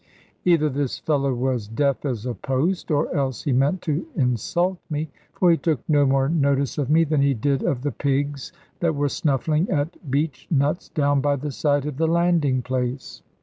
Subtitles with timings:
[0.45, 5.11] Either this fellow was deaf as a post, or else he meant to insult me,
[5.31, 8.95] for he took no more notice of me than he did of the pigs that
[8.95, 13.21] were snuffling at beech nuts down by the side of the landing place.